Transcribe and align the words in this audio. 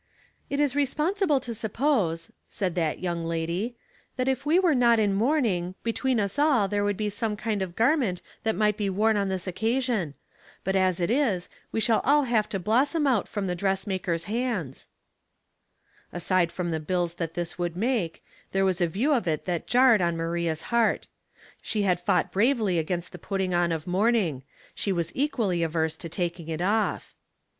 "It 0.49 0.59
is 0.59 0.73
resonable 0.75 1.39
to 1.43 1.53
suppose," 1.53 2.31
said 2.49 2.73
that 2.73 3.01
young 3.01 3.23
lady," 3.23 3.75
that 4.15 4.27
if 4.27 4.47
we 4.47 4.57
were 4.57 4.73
not 4.73 4.97
in 4.97 5.13
mourning, 5.13 5.75
between 5.83 6.19
us 6.19 6.39
all 6.39 6.67
there 6.67 6.83
would 6.83 6.97
be 6.97 7.11
some 7.11 7.37
kind 7.37 7.61
of 7.61 7.75
garment 7.75 8.23
that 8.41 8.55
might 8.55 8.77
be 8.77 8.89
worn 8.89 9.15
on 9.15 9.29
this 9.29 9.45
occasion; 9.45 10.15
but 10.63 10.75
as 10.75 10.99
it 10.99 11.11
is, 11.11 11.49
we 11.71 11.79
shall 11.79 12.01
all 12.03 12.23
have 12.23 12.49
to 12.49 12.57
blossom 12.57 13.05
out 13.05 13.27
from 13.27 13.45
the 13.45 13.53
dress 13.53 13.85
maker's 13.85 14.23
hands.'* 14.23 14.87
160 16.09 16.33
Household 16.33 16.47
Puzzles, 16.49 16.49
Aside 16.49 16.51
from 16.51 16.71
the 16.71 16.83
bills 16.83 17.13
that 17.19 17.35
this 17.35 17.59
would 17.59 17.77
make, 17.77 18.23
there 18.53 18.65
was 18.65 18.81
a 18.81 18.87
view 18.87 19.13
of 19.13 19.27
it 19.27 19.45
that 19.45 19.67
jarred 19.67 20.01
ou 20.01 20.11
Maria's 20.13 20.63
heart. 20.73 21.07
She 21.61 21.83
had 21.83 22.01
fought 22.01 22.31
bravely 22.31 22.79
against 22.79 23.11
the 23.11 23.19
put 23.19 23.37
ting 23.37 23.53
on 23.53 23.71
of 23.71 23.85
mourning; 23.85 24.41
she 24.73 24.91
was 24.91 25.11
equally 25.13 25.61
averse 25.61 25.95
to 25.97 26.09
taking 26.09 26.47
it 26.47 26.59
off. 26.59 27.13